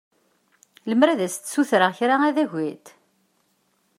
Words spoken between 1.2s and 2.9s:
sent-ssutreɣ kra ad agint?